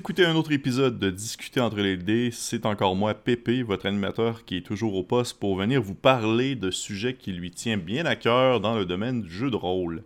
[0.00, 2.30] écoutez un autre épisode de Discuter entre les dés.
[2.32, 6.54] C'est encore moi, Pépé, votre animateur qui est toujours au poste pour venir vous parler
[6.54, 10.02] de sujets qui lui tient bien à cœur dans le domaine du jeu de rôle.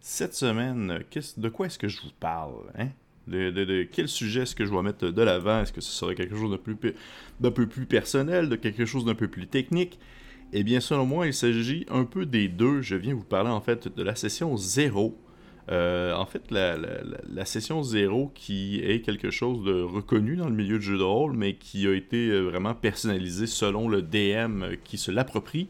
[0.00, 0.98] Cette semaine,
[1.36, 2.88] de quoi est-ce que je vous parle hein?
[3.28, 5.60] de, quel sujet est-ce que je vais mettre de l'avant?
[5.60, 9.28] Est-ce que ce serait quelque chose d'un peu plus personnel, de quelque chose d'un peu
[9.28, 10.00] plus technique?
[10.52, 12.82] Eh bien, selon moi, il s'agit un peu des deux.
[12.82, 15.16] Je viens vous parler en fait de la session 0
[15.68, 20.78] euh, en fait, la, session 0 qui est quelque chose de reconnu dans le milieu
[20.78, 24.96] du jeu de rôle, mais qui a été euh, vraiment personnalisé selon le DM qui
[24.96, 25.68] se l'approprie.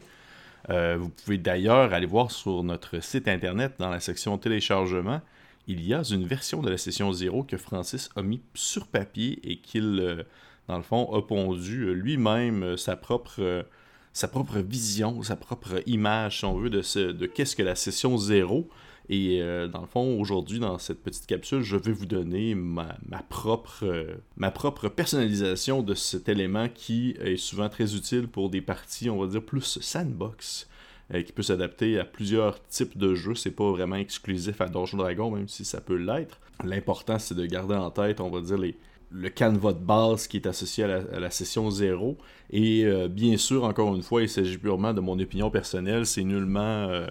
[0.68, 5.22] Euh, vous pouvez d'ailleurs aller voir sur notre site internet dans la section téléchargement.
[5.66, 9.40] Il y a une version de la session 0 que Francis a mis sur papier
[9.44, 10.24] et qu'il,
[10.68, 13.64] dans le fond, a pondu lui-même sa propre
[14.12, 18.16] sa propre vision, sa propre image, si on veut, de, de qu'est-ce que la session
[18.16, 18.66] 0.
[19.08, 22.96] Et euh, dans le fond, aujourd'hui, dans cette petite capsule, je vais vous donner ma,
[23.28, 28.60] propre, euh, ma propre personnalisation de cet élément qui est souvent très utile pour des
[28.60, 30.68] parties, on va dire, plus sandbox.
[31.14, 33.36] Euh, qui peut s'adapter à plusieurs types de jeux.
[33.36, 36.40] C'est pas vraiment exclusif à Donjon Dragon, même si ça peut l'être.
[36.64, 38.74] L'important, c'est de garder en tête, on va dire, les,
[39.12, 42.18] le canevas de base qui est associé à la, session 0.
[42.50, 46.06] Et bien sûr, encore une fois, il s'agit purement de mon opinion personnelle.
[46.06, 47.06] C'est nullement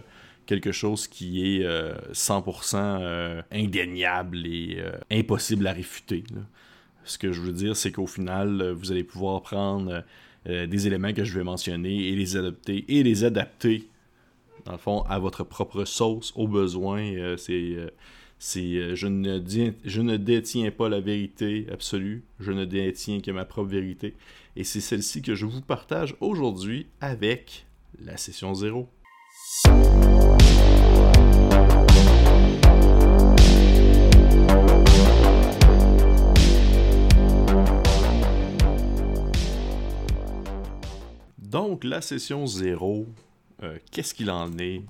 [0.46, 1.64] quelque chose qui est
[2.14, 6.24] 100% euh, euh, indéniable et euh, impossible à réfuter.
[7.04, 10.04] Ce que je veux dire, c'est qu'au final, vous allez pouvoir prendre
[10.46, 13.88] des éléments que je vais mentionner et les adapter et les adapter,
[14.66, 17.36] dans le fond, à votre propre sauce, au besoin.
[17.38, 17.76] c'est
[18.40, 19.40] je ne,
[19.86, 24.16] je ne détiens pas la vérité absolue, je ne détiens que ma propre vérité.
[24.56, 27.68] Et c'est celle-ci que je vous partage aujourd'hui avec
[28.04, 28.90] la session 0.
[41.46, 43.06] Donc, la session 0,
[43.62, 44.82] euh, qu'est-ce qu'il en est?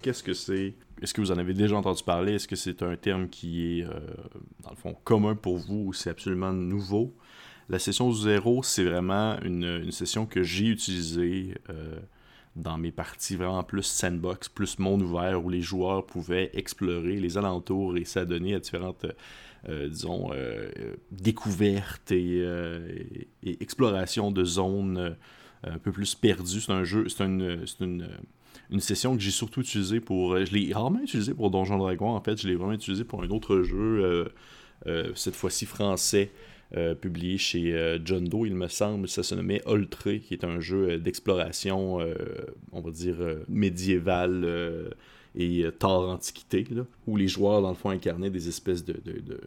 [0.00, 0.74] Qu'est-ce que c'est?
[1.02, 2.34] Est-ce que vous en avez déjà entendu parler?
[2.34, 3.98] Est-ce que c'est un terme qui est, euh,
[4.62, 7.14] dans le fond, commun pour vous ou c'est absolument nouveau?
[7.68, 11.98] La session 0, c'est vraiment une, session que j'ai utilisée euh,
[12.54, 17.36] dans mes parties vraiment plus sandbox, plus monde ouvert, où les joueurs pouvaient explorer les
[17.38, 19.04] alentours et s'adonner à différentes,
[19.68, 20.30] disons,
[21.10, 23.28] découvertes et,
[23.60, 25.16] explorations de zones
[25.64, 26.60] un peu plus perdu.
[26.60, 28.08] C'est un jeu, c'est une, une,
[28.70, 30.36] une, session que j'ai surtout utilisée pour.
[30.38, 32.40] Je l'ai rarement utilisé pour Donjon Dragon, en fait.
[32.40, 34.24] Je l'ai vraiment utilisé pour un autre jeu, euh,
[34.86, 36.30] euh, cette fois-ci français.
[36.76, 40.60] Euh, publié chez John Doe, il me semble, ça se nommait Ultra, qui est un
[40.60, 41.98] jeu d'exploration,
[42.72, 43.16] on va dire,
[43.48, 44.94] médiéval
[45.34, 46.66] et tard antiquité,
[47.06, 49.40] où les joueurs, dans le fond, incarnaient des espèces de, de, de,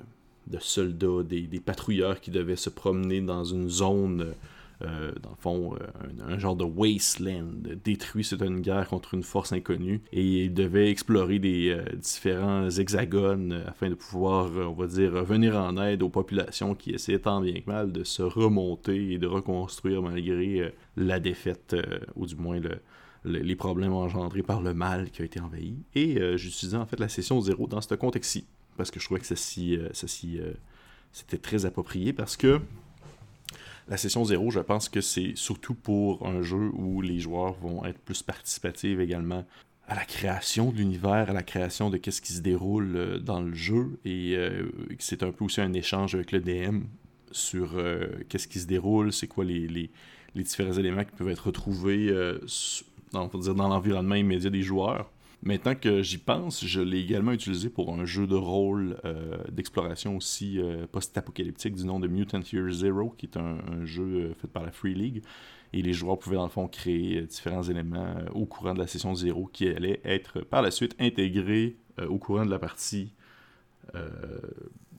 [0.47, 4.33] de soldats, des, des, patrouilleurs qui devaient se promener dans une zone
[4.81, 8.23] euh, dans le fond, euh, un, genre de wasteland détruit.
[8.23, 13.63] C'était une guerre contre une force inconnue et il devait explorer des euh, différents hexagones
[13.67, 17.59] afin de pouvoir, on va dire, venir en aide aux populations qui essayaient tant bien
[17.61, 21.75] que mal de se remonter et de reconstruire malgré la défaite,
[22.15, 22.59] ou du moins
[23.23, 25.75] les problèmes engendrés par le mal qui a été envahi.
[25.95, 28.45] Et j'utilisais en fait la session 0 dans ce contexte-ci,
[28.77, 29.27] parce que je trouvais que
[31.11, 32.61] c'était très approprié, parce que
[33.87, 37.83] la session 0, je pense que c'est surtout pour un jeu où les joueurs vont
[37.85, 39.45] être plus participatifs également
[39.87, 43.41] à la création de l'univers, à la création de qu'est-ce qui se déroule euh, dans
[43.41, 44.63] le jeu et euh,
[44.99, 46.83] c'est un peu aussi un échange avec le DM
[47.31, 49.89] sur euh, qu'est-ce qui se déroule, c'est quoi les,
[50.33, 52.09] différents éléments qui peuvent être retrouvés
[53.11, 55.11] dans l'environnement immédiat des joueurs.
[55.43, 60.15] Maintenant que j'y pense, je l'ai également utilisé pour un jeu de rôle euh, d'exploration
[60.15, 64.47] aussi euh, post-apocalyptique du nom de Mutant Year Zero, qui est un, jeu euh, fait
[64.47, 65.23] par la Free League.
[65.73, 69.15] Et les joueurs pouvaient dans le fond créer différents éléments au courant de la session
[69.15, 71.77] 0 qui allaient être par la suite intégrés
[72.09, 73.13] au courant de la partie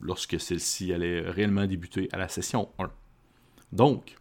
[0.00, 2.90] lorsque celle-ci allait réellement débuter à la session 1.
[3.72, 4.16] Donc,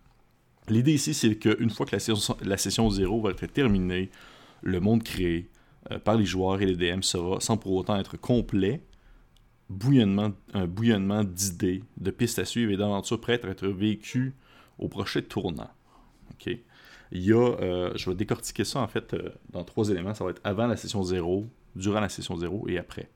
[0.67, 4.09] l'idée ici, c'est qu'une fois que la session, la session 0 va être terminée,
[4.61, 5.47] le monde créé,
[5.89, 8.83] euh, par les joueurs et les DM sera, sans pour autant être complet,
[9.69, 14.35] bouillonnement, un bouillonnement d'idées, de pistes à suivre et d'aventures prêtes à être vécues
[14.77, 15.69] au prochain tournant.
[16.31, 16.55] OK?
[17.13, 20.13] Il y a, euh, je vais décortiquer ça en fait euh, dans trois éléments.
[20.13, 23.09] Ça va être avant la session 0, durant la session 0 et après.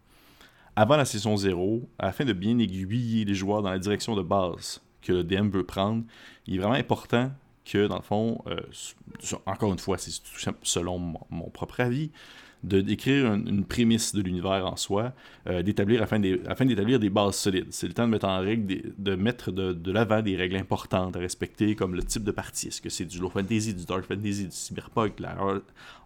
[0.75, 4.81] Avant la session 0, afin de bien aiguiller les joueurs dans la direction de base
[5.01, 6.03] que le DM veut prendre,
[6.47, 7.31] il est vraiment important
[7.63, 8.43] que, dans le fond,
[9.45, 10.11] encore une fois, c'est
[10.63, 12.11] selon mon propre avis,
[12.65, 15.13] de décrire une, prémisse de l'univers en soi,
[15.47, 17.67] euh, d'établir afin d'établir des bases solides.
[17.69, 21.19] C'est le temps de mettre en règle, de mettre de, l'avant des règles importantes à
[21.19, 22.67] respecter, comme le type de partie.
[22.67, 25.37] Est-ce que c'est du low fantasy, du dark fantasy, du cyberpunk, la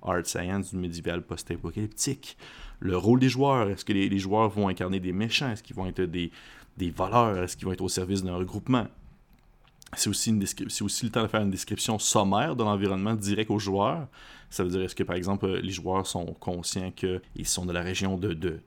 [0.01, 2.37] art, science, du médiéval post-apocalyptique?
[2.81, 5.51] Le rôle des joueurs, est-ce que les, joueurs vont incarner des méchants?
[5.51, 6.31] Est-ce qu'ils vont être des,
[6.77, 7.37] des voleurs?
[7.43, 8.87] Est-ce qu'ils vont être au service d'un regroupement?
[9.95, 14.07] C'est aussi, le temps de faire une description sommaire de l'environnement direct aux joueurs.
[14.49, 17.81] Ça veut dire, est-ce que par exemple, les joueurs sont conscients qu'ils sont de la
[17.81, 18.59] région de, de,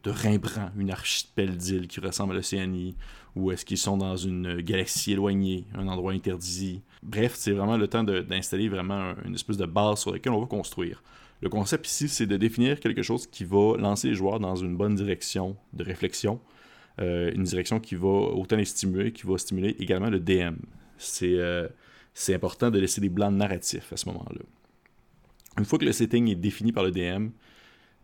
[0.79, 2.97] une archipel d'îles qui ressemble à l'Océanie,
[3.35, 6.83] ou est-ce qu'ils sont dans une galaxie éloignée, un endroit interdit?
[7.03, 10.47] Bref, c'est vraiment le temps d'installer vraiment une espèce de base sur laquelle on va
[10.47, 11.03] construire.
[11.41, 14.77] Le concept ici, c'est de définir quelque chose qui va lancer les joueurs dans une
[14.77, 16.41] bonne direction de réflexion,
[17.01, 20.55] euh, une direction qui va autant les stimuler, qui va stimuler également le DM.
[21.22, 21.69] Euh,
[22.14, 24.43] c'est important de laisser des blancs narratifs à ce moment-là.
[25.58, 27.28] Une fois que le setting est défini par le DM,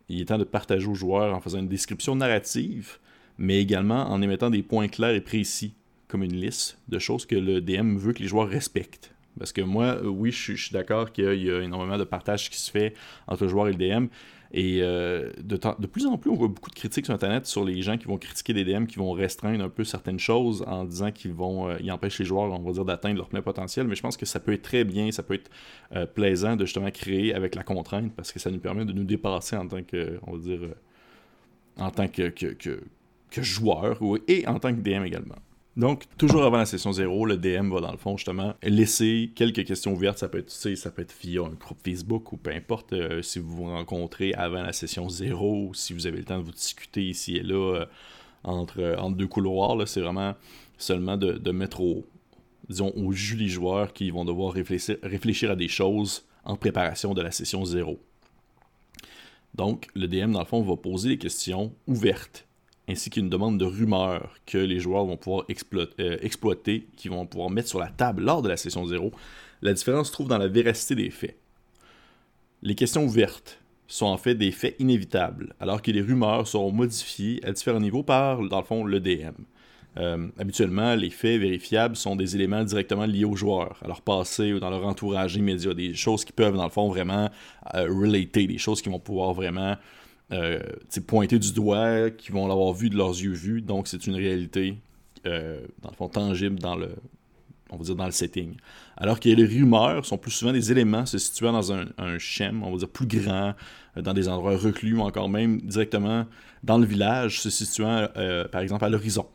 [0.09, 2.99] il est temps de partager aux joueurs en faisant une description narrative,
[3.37, 5.75] mais également en émettant des points clairs et précis,
[6.09, 9.15] comme une liste de choses que le DM veut que les joueurs respectent.
[9.39, 12.71] Parce que moi, oui, je suis d'accord qu'il y a énormément de partage qui se
[12.71, 12.95] fait
[13.27, 14.07] entre le joueur et le DM,
[14.53, 15.57] et euh, de,
[15.87, 18.17] plus en plus, on voit beaucoup de critiques sur Internet sur les gens qui vont
[18.17, 21.77] critiquer des DM, qui vont restreindre un peu certaines choses en disant qu'ils vont, euh,
[21.81, 23.87] ils empêchent les joueurs, on va dire, d'atteindre leur plein potentiel.
[23.87, 25.51] Mais je pense que ça peut être très bien, ça peut être
[25.95, 29.05] euh, plaisant de justement créer avec la contrainte parce que ça nous permet de nous
[29.05, 30.61] dépasser en tant que, on va dire,
[31.77, 32.83] en tant que, que, que,
[33.31, 35.37] que joueur et en tant que DM également.
[35.79, 39.65] Donc, toujours avant la session 0, le DM va dans le fond justement laisser quelques
[39.65, 40.19] questions ouvertes.
[40.19, 43.39] Ça peut être, ça peut être via un groupe Facebook ou peu importe euh, si
[43.39, 46.51] vous vous rencontrez avant la session 0 ou si vous avez le temps de vous
[46.51, 47.87] discuter ici et là euh,
[48.43, 49.87] entre, euh, entre deux couloirs.
[49.87, 50.35] C'est vraiment
[50.79, 52.05] seulement de, mettre au,
[52.69, 57.15] disons, au jus les joueurs qui vont devoir réfléchir, réfléchir à des choses en préparation
[57.15, 58.01] de la session 0.
[59.55, 62.48] Donc, le DM, dans le fond, va poser des questions ouvertes
[62.89, 65.45] ainsi qu'une demande de rumeur que les joueurs vont pouvoir
[66.01, 69.13] euh, exploiter, qui vont pouvoir mettre sur la table lors de la session 0.
[69.63, 71.37] La différence se trouve dans la véracité des faits.
[72.63, 77.41] Les questions ouvertes sont en fait des faits inévitables, alors que les rumeurs seront modifiées
[77.45, 79.33] à différents niveaux par, dans le fond, le DM.
[79.97, 84.53] Euh, habituellement, les faits vérifiables sont des éléments directement liés aux joueurs, à leur passé
[84.53, 87.31] ou dans leur entourage immédiat, des choses qui peuvent, dans le fond, vraiment
[87.75, 89.77] euh, relater, des choses qui vont pouvoir vraiment
[90.33, 90.61] euh,
[91.07, 93.63] pointer du doigt, qui vont l'avoir vu de leurs yeux vus.
[93.63, 94.77] Donc, c'est une réalité,
[95.27, 96.91] euh, dans le fond, tangible dans le,
[97.71, 98.55] on va dire, dans le setting.
[98.97, 102.19] Alors que les rumeurs sont plus souvent des éléments se situant dans un, un
[102.63, 103.55] on va dire, plus grand,
[103.97, 106.27] euh, dans des endroits reclus ou encore même directement
[106.63, 108.09] dans le village, se situant,
[108.51, 109.27] par exemple, à l'horizon.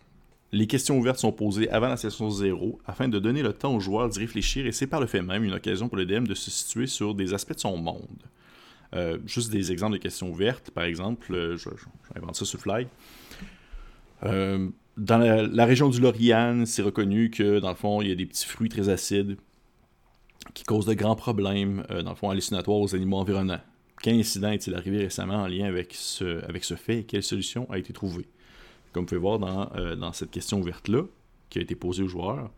[0.54, 3.80] Les questions ouvertes sont posées avant la session 0 afin de donner le temps aux
[3.80, 6.36] joueurs d'y réfléchir et c'est par le fait même une occasion pour le DM de
[6.36, 8.22] se situer sur des aspects de son monde.
[8.95, 11.69] Euh, juste des exemples de questions ouvertes, par exemple, euh, je,
[12.34, 12.88] ça sur fly.
[14.24, 18.16] Euh, dans la, région du Lauriane, c'est reconnu que, dans le fond, il y a
[18.16, 19.38] des petits fruits très acides
[20.54, 23.62] qui causent de grands problèmes, dans le fond, hallucinatoires aux animaux environnants.
[24.04, 27.68] Quel incident est-il arrivé récemment en lien avec ce, avec ce fait et quelle solution
[27.72, 28.27] a été trouvée?
[28.91, 31.03] Comme vous pouvez voir dans, dans cette question ouverte-là,
[31.50, 32.51] qui a été posée aux joueurs,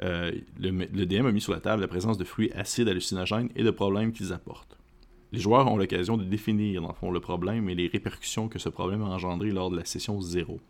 [0.00, 3.62] le, le, DM a mis sur la table la présence de fruits acides hallucinogènes et
[3.62, 4.76] de problèmes qu'ils apportent.
[5.32, 8.58] Les joueurs ont l'occasion de définir, dans le fond, le problème et les répercussions que
[8.58, 10.60] ce problème a engendré lors de la session 0.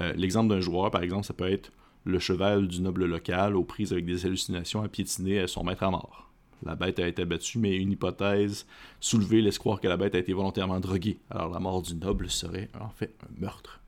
[0.00, 1.72] Euh, l'exemple d'un joueur, par exemple, ça peut être
[2.04, 5.90] le cheval du noble local aux prises avec des hallucinations à piétiner son maître à
[5.90, 6.30] mort.
[6.64, 8.66] La bête a été abattue, mais une hypothèse
[9.00, 11.18] soulevée laisse croire que la bête a été volontairement droguée.
[11.30, 13.80] Alors la mort du noble serait en fait un meurtre.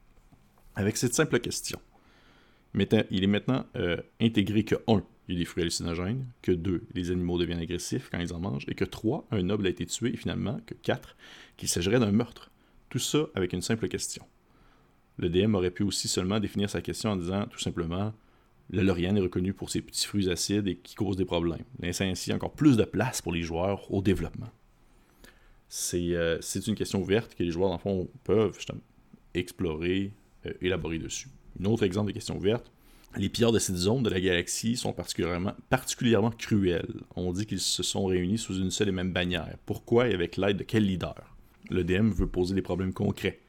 [0.77, 1.81] Avec cette simple question,
[2.75, 6.83] il est maintenant euh, intégré que 1 il y a des fruits hallucinogènes, que 2,
[6.95, 9.87] les animaux deviennent agressifs quand ils en mangent, et que 3, un noble a été
[9.87, 11.17] tué, et finalement, que 4,
[11.57, 12.51] qu'il s'agirait d'un meurtre.
[12.89, 14.25] Tout ça avec une simple question.
[15.19, 18.13] Le DM aurait pu aussi seulement définir sa question en disant tout simplement
[18.71, 22.05] le Lauriane est reconnu pour ses petits fruits acides et qui causent des problèmes, laissant
[22.05, 24.51] ainsi encore plus de place pour les joueurs au développement.
[25.69, 28.59] C'est euh, une question ouverte que les joueurs, dans le fond, peuvent
[29.35, 30.13] explorer,
[30.47, 31.29] euh, élaborer dessus.
[31.61, 32.71] Un autre exemple de question ouverte,
[33.17, 37.03] les pillards de cette zone de la galaxie sont particulièrement, particulièrement cruels.
[37.17, 39.57] On dit qu'ils se sont réunis sous une seule et même bannière.
[39.67, 41.37] Pourquoi et avec l'aide de quel leader?
[41.71, 43.41] Le DM veut poser des problèmes concrets,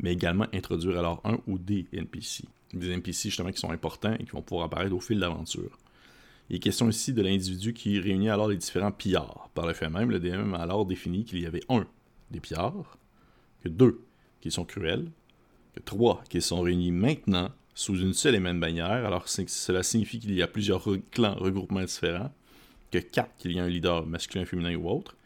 [0.00, 2.44] mais également introduire alors un ou des NPC.
[2.74, 5.78] Des NPC justement qui sont importants et qui vont pouvoir apparaître au fil d'aventure.
[6.50, 9.50] Il est question ici de l'individu qui réunit alors les différents pillards.
[9.54, 11.86] Par le fait même, le DM a alors défini qu'il y avait un,
[12.30, 12.98] des pillards,
[13.62, 14.00] que deux,
[14.40, 15.10] qui sont cruels,
[15.74, 19.06] que trois, qui sont réunis maintenant sous une seule et même bannière.
[19.06, 22.32] Alors cela signifie qu'il y a plusieurs clans, regroupements différents,
[22.90, 25.16] que 4, qu'il y a un leader masculin, féminin ou autre,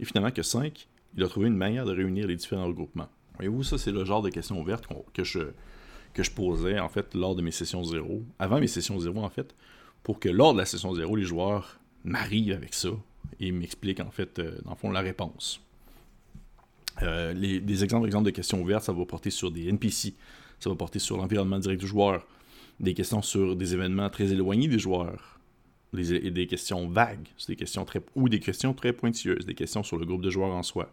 [0.00, 3.08] et finalement que 5, il a trouvé une manière de réunir les différents regroupements.
[3.36, 7.42] Voyez-vous, ça, c'est le genre de questions ouvertes que, je, posais, en fait, lors de
[7.42, 9.54] mes sessions zéro, avant mes sessions zéro, en fait,
[10.02, 12.90] pour que lors de la session zéro, les joueurs m'arrivent avec ça
[13.38, 15.60] et m'expliquent, en fait, euh, dans le fond, la réponse.
[17.02, 20.14] Euh, des exemples, exemples de questions ouvertes, ça va porter sur des NPC,
[20.60, 22.26] ça va porter sur l'environnement direct du joueur,
[22.78, 25.40] des questions sur des événements très éloignés des joueurs,
[25.92, 30.06] des, questions vagues, des questions très, ou des questions très pointilleuses, des questions sur le
[30.06, 30.92] groupe de joueurs en soi.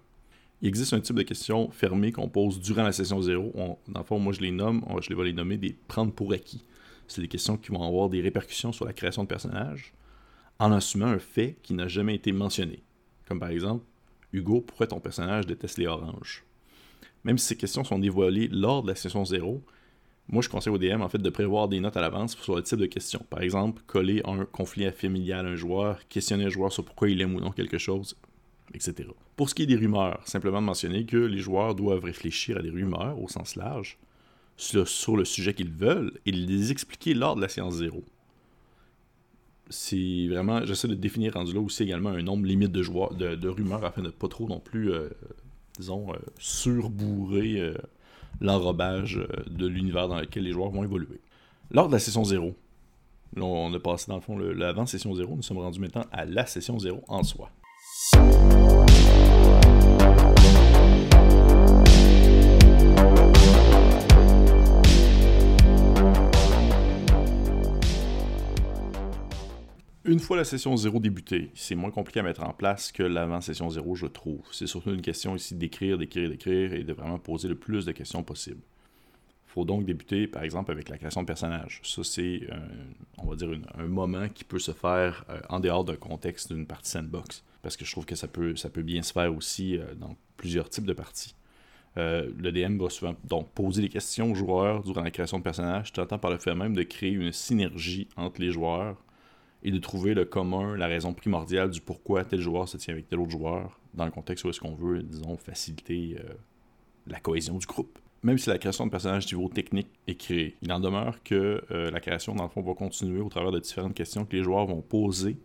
[0.62, 3.80] Il existe un type de questions fermées qu'on pose durant la session 0.
[3.88, 6.34] dans le fond, moi je les nomme, je les vais les nommer des prendre pour
[6.34, 6.64] acquis.
[7.08, 9.94] C'est des questions qui vont avoir des répercussions sur la création de personnages
[10.60, 12.82] en assumant un fait qui n'a jamais été mentionné.
[13.28, 13.86] Comme par exemple,
[14.34, 16.47] Hugo, pourquoi ton personnage déteste les oranges?
[17.24, 19.62] Même si ces questions sont dévoilées lors de la session 0,
[20.30, 22.64] moi je conseille au DM en fait de prévoir des notes à l'avance sur le
[22.64, 23.26] type de questions.
[23.30, 27.22] Par exemple, coller un conflit familial à un joueur, questionner un joueur sur pourquoi il
[27.22, 28.16] aime ou non quelque chose,
[28.74, 29.10] etc.
[29.36, 32.62] Pour ce qui est des rumeurs, simplement de mentionner que les joueurs doivent réfléchir à
[32.62, 33.98] des rumeurs au sens large
[34.58, 38.04] sur, le sujet qu'ils veulent et les expliquer lors de la séance zéro.
[39.70, 43.48] C'est vraiment, j'essaie de définir rendu là aussi également un nombre limite de, joueurs, de,
[43.48, 45.10] rumeurs afin de ne pas trop non plus, euh,
[45.78, 47.74] disons, euh, surbourrer euh,
[48.42, 51.22] l'enrobage de l'univers dans lequel les joueurs vont évoluer.
[51.72, 52.56] Lors de la session zéro,
[53.36, 56.46] là on a passé dans le fond l'avant-session zéro, nous sommes rendus maintenant à la
[56.46, 57.50] session zéro en soi.
[70.08, 73.70] Une fois la session 0 débutée, c'est moins compliqué à mettre en place que l'avant-session
[73.70, 74.40] 0, je trouve.
[74.54, 77.92] C'est surtout une question ici d'écrire, d'écrire, d'écrire et de vraiment poser le plus de
[77.92, 78.62] questions possible.
[79.48, 81.82] Il faut donc débuter, par exemple, avec la création de personnages.
[81.84, 82.48] Ça, c'est,
[83.18, 86.66] on va dire, un moment qui peut se faire euh, en dehors d'un contexte d'une
[86.66, 87.44] partie sandbox.
[87.62, 90.16] Parce que je trouve que ça peut, ça peut bien se faire aussi euh, dans
[90.38, 91.36] plusieurs types de parties.
[91.98, 95.44] Euh, le DM va souvent donc poser des questions aux joueurs durant la création de
[95.44, 98.96] personnages, tentant par le fait même de créer une synergie entre les joueurs
[99.64, 103.08] et de trouver le commun, la raison primordiale du pourquoi tel joueur se tient avec
[103.08, 106.34] tel autre joueur, dans le contexte où est-ce qu'on veut, disons, faciliter euh,
[107.08, 108.00] la cohésion du groupe.
[108.24, 111.92] Même si la création de personnages niveau technique est créée, il en demeure que euh,
[111.92, 114.66] la création, dans le fond, va continuer au travers de différentes questions que les joueurs
[114.66, 115.38] vont poser,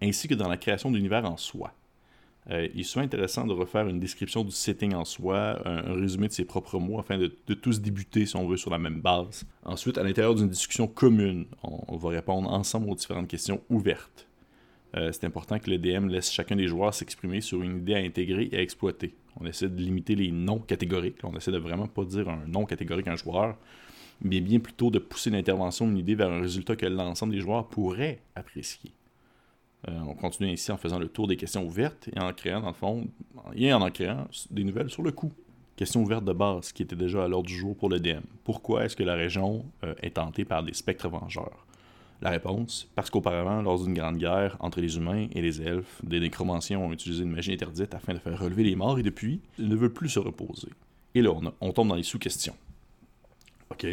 [0.00, 1.72] ainsi que dans la création d'univers en soi.
[2.50, 6.32] Euh, il est intéressant de refaire une description du setting en soi, un, résumé de
[6.32, 9.44] ses propres mots, afin de, tous débuter, si on veut, sur la même base.
[9.64, 14.26] Ensuite, à l'intérieur d'une discussion commune, on, va répondre ensemble aux différentes questions ouvertes.
[14.96, 17.98] Euh, c'est important que le DM laisse chacun des joueurs s'exprimer sur une idée à
[17.98, 19.14] intégrer et à exploiter.
[19.40, 21.22] On essaie de limiter les noms catégoriques.
[21.22, 23.56] On essaie de vraiment pas dire un nom catégorique à un joueur,
[24.20, 27.68] mais bien plutôt de pousser l'intervention d'une idée vers un résultat que l'ensemble des joueurs
[27.68, 28.90] pourraient apprécier.
[29.88, 32.68] Euh, on continue ainsi en faisant le tour des questions ouvertes et en créant, dans
[32.68, 33.08] le fond,
[33.54, 35.32] et en en créant des nouvelles sur le coup.
[35.74, 38.20] Question ouverte de base qui était déjà à l'ordre du jour pour le DM.
[38.44, 41.66] Pourquoi est-ce que la région euh, est tentée par des spectres vengeurs?
[42.20, 46.20] La réponse parce qu'auparavant, lors d'une grande guerre entre les humains et les elfes, des
[46.20, 49.68] nécromanciens ont utilisé une magie interdite afin de faire relever les morts et depuis, ils
[49.68, 50.68] ne veulent plus se reposer.
[51.16, 52.54] Et là, on, on tombe dans les sous-questions.
[53.70, 53.86] Ok,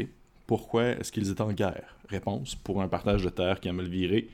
[0.45, 1.95] pourquoi est-ce qu'ils étaient en guerre?
[2.07, 4.29] Réponse pour un partage de terre qui a mal viré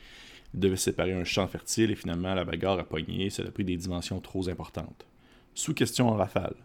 [0.59, 3.77] devait séparer un champ fertile et finalement la bagarre a pogné, ça a pris des
[3.77, 5.05] dimensions trop importantes.
[5.53, 6.55] Sous-question en rafale.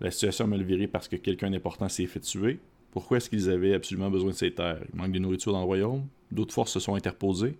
[0.00, 2.58] La situation a mal viré parce que quelqu'un d'important s'est fait tuer.
[2.90, 4.82] Pourquoi est-ce qu'ils avaient absolument besoin de ces terres?
[4.92, 7.58] Il manque de nourriture dans le royaume D'autres forces se sont interposées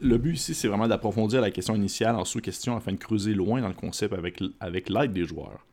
[0.00, 3.60] le but ici, c'est vraiment d'approfondir la question initiale en sous-question afin de creuser loin
[3.60, 5.66] dans le concept avec, avec l'aide des joueurs.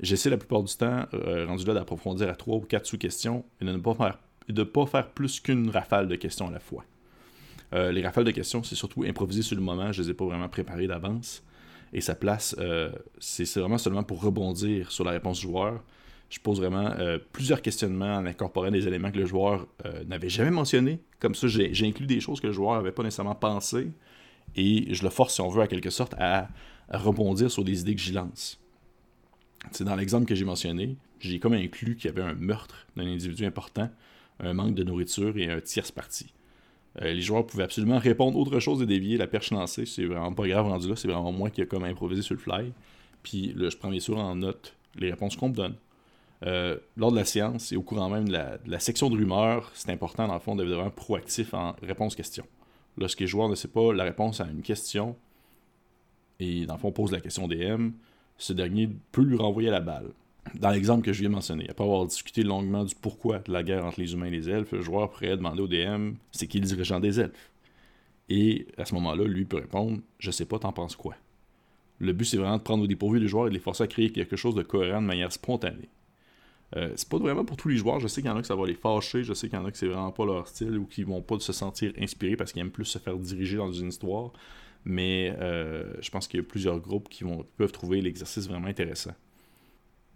[0.00, 3.64] J'essaie la plupart du temps, euh, rendu là, d'approfondir à trois ou quatre sous-questions et
[3.64, 6.84] de ne pas faire plus qu'une rafale de questions à la fois.
[7.72, 9.92] Euh, les rafales de questions, c'est surtout improvisé sur le moment.
[9.92, 11.42] Je ne les ai pas vraiment préparées d'avance.
[11.92, 15.82] Et sa place, euh, c'est vraiment seulement pour rebondir sur la réponse du joueur.
[16.28, 19.66] Je pose vraiment euh, plusieurs questionnements en incorporant des éléments que le joueur
[20.06, 21.00] n'avait jamais mentionnés.
[21.18, 23.88] Comme ça, j'ai inclus des choses que le joueur n'avait pas nécessairement pensées.
[24.56, 26.48] Et je le force, si on veut, à quelque sorte, à,
[26.92, 28.60] rebondir sur des idées que j'y lance.
[29.70, 33.06] C'est dans l'exemple que j'ai mentionné, j'ai comme inclus qu'il y avait un meurtre d'un
[33.06, 33.90] individu important,
[34.40, 36.32] un manque de nourriture et un tierce partie.
[37.00, 39.86] Euh, les joueurs pouvaient absolument répondre autre chose et dévier la perche lancée.
[39.86, 40.96] C'est vraiment pas grave rendu là.
[40.96, 42.72] C'est vraiment moi qui ai comme improvisé sur le fly.
[43.22, 45.76] Puis là, je prends bien sûr en note les réponses qu'on me donne.
[46.46, 48.32] Euh, lors de la séance et au courant même de
[48.66, 52.44] la, section de rumeurs, c'est important dans le fond d'être vraiment proactif en réponse-question.
[52.96, 55.16] Lorsque les joueurs ne sait pas la réponse à une question
[56.38, 57.90] et dans le fond pose la question DM,
[58.38, 60.10] ce dernier peut lui renvoyer la balle
[60.54, 63.62] dans l'exemple que je viens de mentionner, après avoir discuté longuement du pourquoi de la
[63.62, 66.60] guerre entre les humains et les elfes, le joueur pourrait demander au DM c'est qui
[66.60, 67.50] le dirigeant des elfes?
[68.28, 71.16] Et à ce moment-là, lui peut répondre Je sais pas, t'en penses quoi?
[71.98, 73.86] Le but, c'est vraiment de prendre au dépourvu les joueurs et de les forcer à
[73.86, 75.90] créer quelque chose de cohérent de manière spontanée.
[76.76, 78.00] Euh, c'est pas vraiment pour tous les joueurs.
[78.00, 79.24] Je sais qu'il y en a que ça va les fâcher.
[79.24, 81.20] Je sais qu'il y en a que c'est vraiment pas leur style ou qui vont
[81.20, 84.32] pas se sentir inspirés parce qu'ils aiment plus se faire diriger dans une histoire.
[84.84, 87.24] Mais euh, je pense qu'il y a plusieurs groupes qui,
[87.56, 89.12] peuvent trouver l'exercice vraiment intéressant.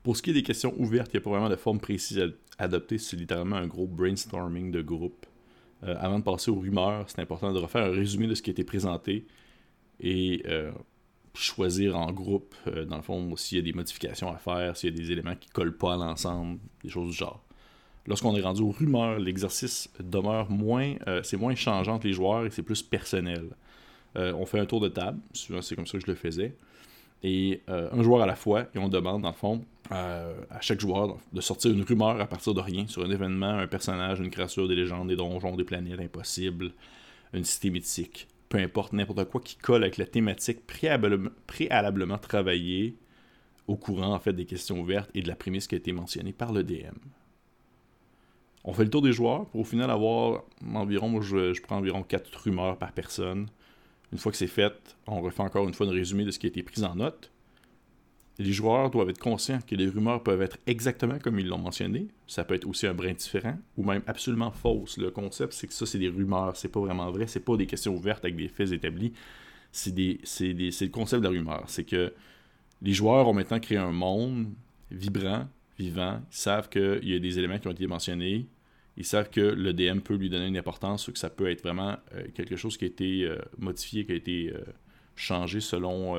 [0.05, 2.21] Pour ce qui est des questions ouvertes, il n'y a pas vraiment de forme précise
[2.21, 2.99] à adopter.
[2.99, 5.27] C'est littéralement un gros brainstorming de groupe.
[5.83, 8.51] Euh, avant de passer aux rumeurs, c'est important de refaire un résumé de ce qui
[8.51, 9.27] a été présenté
[9.99, 10.45] et
[11.35, 14.91] choisir en groupe, euh, dans le fond, s'il y a des modifications à faire, s'il
[14.91, 17.45] y a des éléments qui collent pas à l'ensemble, des choses du genre.
[18.07, 22.47] Lorsqu'on est rendu aux rumeurs, l'exercice demeure moins, euh, c'est moins changeant entre les joueurs
[22.47, 23.49] et c'est plus personnel.
[24.17, 26.57] Euh, on fait un tour de table, souvent c'est comme ça que je le faisais,
[27.25, 31.16] et un joueur à la fois, et on demande, dans le fond, à chaque joueur
[31.33, 34.69] de sortir une rumeur à partir de rien sur un événement, un personnage, une créature,
[34.69, 36.73] des légendes, des donjons, des planètes impossibles,
[37.33, 42.95] une cité mythique peu importe, n'importe quoi qui colle avec la thématique préalablement, travaillée
[43.66, 46.33] au courant en fait des questions ouvertes et de la prémisse qui a été mentionnée
[46.33, 46.95] par le DM.
[48.62, 52.04] On fait le tour des joueurs pour au final avoir environ, je, je prends environ
[52.04, 53.49] 4 rumeurs par personne.
[54.14, 56.47] Une fois que c'est fait, on refait encore une fois un résumé de ce qui
[56.47, 57.30] a été pris en note
[58.38, 62.09] les joueurs doivent être conscients que les rumeurs peuvent être exactement comme ils l'ont mentionné.
[62.26, 64.99] Ça peut être aussi un brin différent ou même absolument fausse.
[64.99, 66.56] Le concept, c'est que ça, c'est des rumeurs.
[66.56, 67.26] C'est pas vraiment vrai.
[67.26, 69.12] C'est pas des questions ouvertes avec des faits établis.
[69.71, 71.64] C'est le concept de la rumeur.
[71.68, 72.12] C'est que
[72.83, 74.49] les joueurs ont maintenant créé un monde
[74.90, 75.47] vibrant,
[75.78, 76.21] vivant.
[76.30, 78.47] Ils savent qu'il y a des éléments qui ont été mentionnés.
[78.97, 81.63] Ils savent que le DM peut lui donner une importance ou que ça peut être
[81.63, 84.61] vraiment euh, quelque chose qui a été euh, modifié, qui a été euh,
[85.17, 86.17] changé selon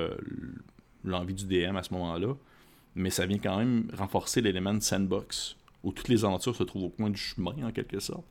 [1.03, 2.33] l'envie du DM à ce moment-là,
[2.95, 6.85] mais ça vient quand même renforcer l'élément de sandbox, où toutes les aventures se trouvent
[6.85, 8.25] au coin du chemin, en quelque sorte,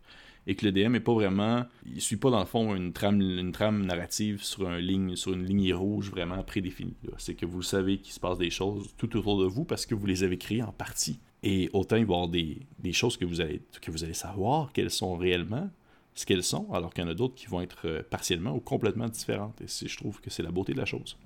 [0.46, 3.84] et que le DM n'est pas vraiment, il suit pas dans le fond une trame,
[3.84, 4.66] narrative sur,
[5.14, 6.96] sur une ligne rouge vraiment prédéfinie.
[7.18, 9.94] C'est que vous savez qu'il se passe des choses tout autour de vous parce que
[9.94, 11.18] vous les avez créées en partie.
[11.46, 14.72] Et autant il va y avoir des, choses que vous, allez, que vous allez savoir
[14.72, 15.68] qu'elles sont réellement,
[16.14, 18.60] ce qu'elles sont, alors qu'il y en a d'autres qui vont être euh, partiellement ou
[18.60, 19.60] complètement différentes.
[19.60, 21.18] Et je trouve que c'est la beauté de la chose.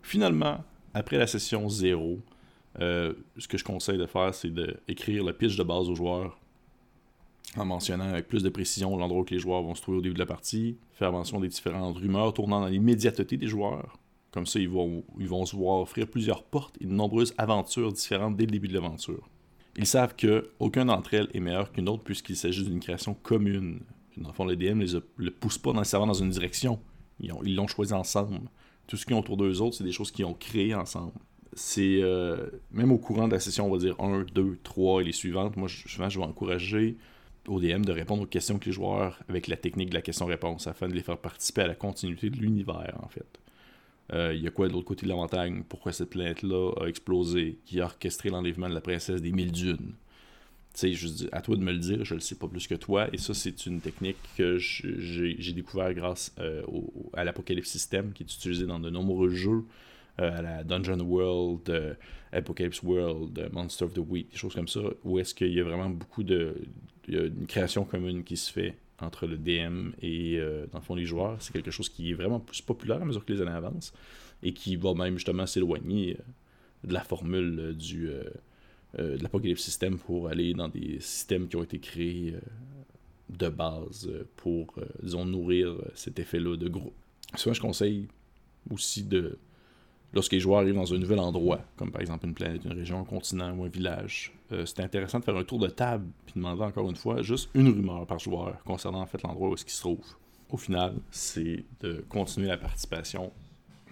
[0.00, 2.20] Finalement, après la session 0,
[2.80, 6.38] euh, ce que je conseille de faire, c'est d'écrire le pitch de base aux joueurs
[7.58, 10.14] en mentionnant avec plus de précision l'endroit où les joueurs vont se trouver au début
[10.14, 13.98] de la partie, faire mention des différentes rumeurs tournant dans l'immédiateté des joueurs,
[14.36, 17.90] comme ça, ils vont, ils vont se voir offrir plusieurs portes et de nombreuses aventures
[17.90, 19.30] différentes dès le début de l'aventure.
[19.78, 23.80] Ils savent que aucun d'entre elles est meilleur qu'une autre puisqu'il s'agit d'une création commune.
[24.18, 26.78] Dans le fond, le DM ne le pousse pas nécessairement dans une direction.
[27.18, 28.40] Ils l'ont choisi ensemble.
[28.86, 31.12] Tout ce qui est autour d'eux autres, c'est des choses qu'ils ont créées ensemble.
[31.54, 35.04] C'est euh, même au courant de la session, on va dire 1, 2, 3 et
[35.04, 35.56] les suivantes.
[35.56, 36.98] Moi, souvent, je vais encourager
[37.48, 40.66] au DM de répondre aux questions que les joueurs avec la technique de la question-réponse
[40.66, 43.40] afin de les faire participer à la continuité de l'univers, en fait.
[44.12, 45.62] Euh, il y a quoi de l'autre côté de la montagne?
[45.68, 47.58] Pourquoi cette planète-là a explosé?
[47.64, 49.94] Qui a orchestré l'enlèvement de la princesse des mille dunes?
[50.74, 52.66] Tu sais, je dis, à toi de me le dire, je le sais pas plus
[52.66, 53.08] que toi.
[53.12, 56.62] Et ça, c'est une technique que j'ai découvert grâce euh,
[57.14, 59.64] à l'Apocalypse System, qui est utilisé dans de nombreux jeux,
[60.20, 61.96] euh, à la Dungeon World,
[62.32, 65.64] Apocalypse World, Monster of the Week, des choses comme ça, où est-ce qu'il y a
[65.64, 66.54] vraiment beaucoup de.
[67.08, 70.78] Il y a une création commune qui se fait entre le DM et, euh, dans
[70.78, 71.36] le fond, les joueurs.
[71.40, 73.92] C'est quelque chose qui est vraiment plus populaire à mesure que les années avancent
[74.42, 78.10] et qui va même justement s'éloigner euh, de la formule euh, du,
[78.98, 82.34] de l'Apocalypse System pour aller dans des systèmes qui ont été créés
[83.28, 86.94] de base pour, disons, nourrir cet effet-là de groupe.
[87.34, 88.08] Souvent, je conseille
[88.70, 89.38] aussi de
[90.16, 92.98] lorsque les joueurs arrivent dans un nouvel endroit, comme par exemple une planète, une région,
[93.00, 94.32] un continent ou un village.
[94.50, 97.50] Euh, c'est intéressant de faire un tour de table puis demander encore une fois juste
[97.54, 100.04] une rumeur par joueur concernant en fait l'endroit où est-ce qu'il se trouve.
[100.50, 103.30] Au final, c'est de continuer la participation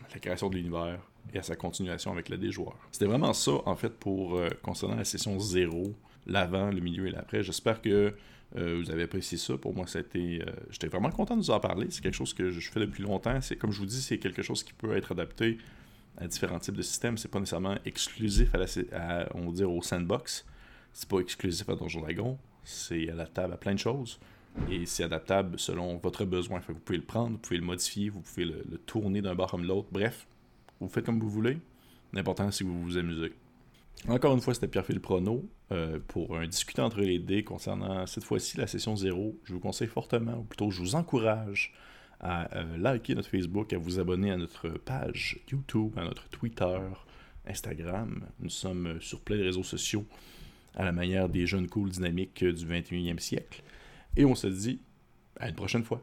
[0.08, 0.98] à la création de l'univers
[1.32, 2.78] et à sa continuation avec l'aide des joueurs.
[2.90, 5.92] C'était vraiment ça en fait pour euh, concernant la session 0,
[6.26, 7.42] l'avant, le milieu et l'après.
[7.42, 8.14] J'espère que
[8.56, 9.58] euh, vous avez apprécié ça.
[9.58, 11.88] Pour moi, c'était, j'étais vraiment content de vous en parler.
[11.90, 13.38] C'est quelque chose que je fais depuis longtemps.
[13.58, 15.58] Comme je vous dis, c'est quelque chose qui peut être adapté
[16.18, 17.18] à différents types de systèmes.
[17.18, 20.46] C'est pas nécessairement exclusif à, on va au sandbox.
[20.92, 22.38] C'est pas exclusif à Donjon Dragon.
[22.62, 24.18] C'est adaptable à plein de choses.
[24.70, 26.60] Et c'est adaptable selon votre besoin.
[26.68, 29.64] vous pouvez le prendre, vous pouvez le modifier, vous pouvez le, tourner d'un bord comme
[29.64, 29.88] l'autre.
[29.90, 30.26] Bref,
[30.80, 31.58] vous faites comme vous voulez.
[32.12, 33.32] L'important, c'est que vous vous amusez.
[34.08, 38.24] Encore une fois, c'était Pierre-Philippe Prono euh, pour un discuter entre les dés concernant cette
[38.24, 39.34] fois-ci la session 0.
[39.44, 41.72] Je vous conseille fortement, ou plutôt je vous encourage
[42.24, 46.78] à euh, liker notre Facebook, à vous abonner à notre page YouTube, à notre Twitter,
[47.46, 48.24] Instagram.
[48.40, 50.06] Nous sommes sur plein de réseaux sociaux
[50.74, 53.62] à la manière des jeunes cool dynamiques du 21e siècle.
[54.16, 54.80] Et on se dit
[55.38, 56.02] à une prochaine fois.